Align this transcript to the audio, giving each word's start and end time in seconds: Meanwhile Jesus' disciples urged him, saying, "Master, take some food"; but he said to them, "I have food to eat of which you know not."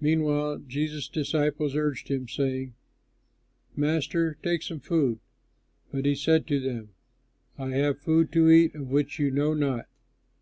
Meanwhile 0.00 0.60
Jesus' 0.68 1.06
disciples 1.06 1.76
urged 1.76 2.08
him, 2.08 2.26
saying, 2.28 2.72
"Master, 3.76 4.38
take 4.42 4.62
some 4.62 4.80
food"; 4.80 5.18
but 5.92 6.06
he 6.06 6.14
said 6.14 6.46
to 6.46 6.58
them, 6.60 6.94
"I 7.58 7.72
have 7.72 7.98
food 8.00 8.32
to 8.32 8.48
eat 8.48 8.74
of 8.74 8.88
which 8.90 9.18
you 9.18 9.30
know 9.30 9.52
not." 9.52 9.84